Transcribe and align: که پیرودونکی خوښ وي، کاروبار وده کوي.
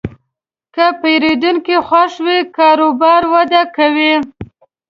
که 0.73 0.85
پیرودونکی 1.01 1.77
خوښ 1.87 2.13
وي، 2.25 2.39
کاروبار 2.57 3.21
وده 3.33 3.61
کوي. 3.75 4.13